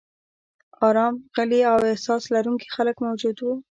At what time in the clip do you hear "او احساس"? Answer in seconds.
1.71-2.23